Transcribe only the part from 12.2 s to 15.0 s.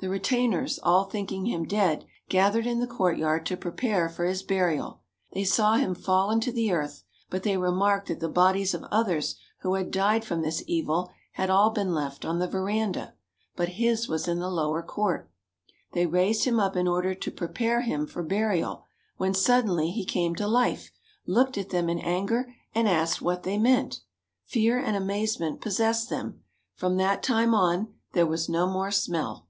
on the verandah, but his was in the lower